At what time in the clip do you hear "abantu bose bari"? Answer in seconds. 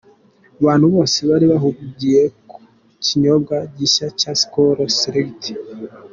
0.61-1.45